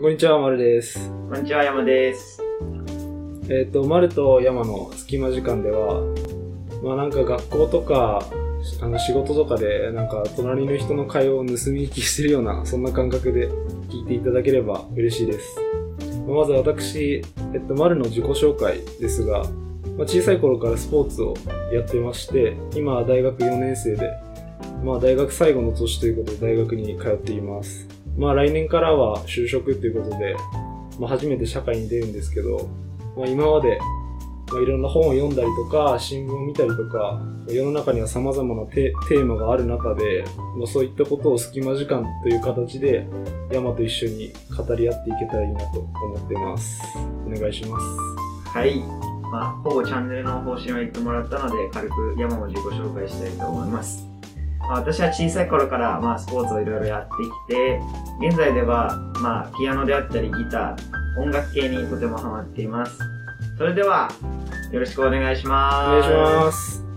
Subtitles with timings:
[0.00, 1.10] こんにちは、まるです。
[1.28, 2.42] こんにちは、山です。
[3.50, 6.00] えっ、と、まると山の隙間時間では、
[6.82, 8.26] まあなんか学校とか、
[8.80, 11.56] あの仕事とかで、なんか隣の人の会話を盗み
[11.86, 13.50] 聞きしてるような、そんな感覚で
[13.90, 15.60] 聞いていただければ嬉しいです。
[16.26, 17.22] まず私、
[17.52, 19.40] えっと、まるの自己紹介ですが、
[19.98, 21.34] まあ、小さい頃からスポーツを
[21.74, 24.10] やってまして、今は大学4年生で、
[24.82, 27.99] まあ大学最後の年ということで大学に通っています。
[28.20, 30.36] まあ来年からは就職ということで、
[30.98, 32.68] まあ初めて社会に出るんですけど、
[33.16, 33.78] まあ今まで、
[34.52, 40.24] まあ、いろんな本を読んだりとか、新聞を見たりとか、世の中には様々なテーマがある中で、
[40.58, 43.06] まあ、そういったことを隙間時間という形で、
[43.50, 46.82] 山と一緒に語り合っていけたらいいなと思ってます。
[47.26, 47.86] お願いします。
[48.48, 48.80] はい。
[49.30, 54.10] まあ、ほぼチャンネルの方針を言ってもらったので、軽く山も自己紹介したいと思います。
[54.70, 57.10] まあ、私は小さい頃から、まあ、スポーツをいろいろやって
[57.48, 57.80] きて、
[58.24, 62.96] 現在では、まあ、ピアノであったりギター、音楽系にとてもハマっています。
[63.58, 64.08] それでは、
[64.70, 65.74] よろしくお願いします。
[65.90, 66.89] 願いします。